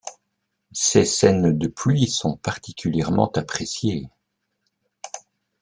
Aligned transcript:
Ses 0.73 1.05
scènes 1.05 1.59
de 1.59 1.67
pluie 1.67 2.07
sont 2.07 2.35
particulièrement 2.35 3.29
appréciées. 3.33 4.09